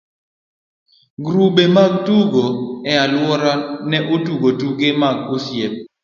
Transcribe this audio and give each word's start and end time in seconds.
grube 1.25 1.63
mag 1.75 1.93
tugo 2.05 2.43
e 2.91 2.93
alworawa 3.03 3.61
ne 3.89 3.97
tugo 4.25 4.49
tuke 4.59 4.87
mag 5.01 5.17
osiep. 5.35 5.73